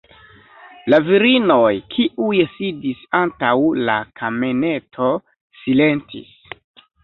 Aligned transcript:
La 0.93 0.99
virinoj, 1.09 1.67
kiuj 1.97 2.41
sidis 2.55 3.05
antaŭ 3.21 3.53
la 3.91 4.01
kameneto, 4.23 5.15
silentis. 5.63 6.37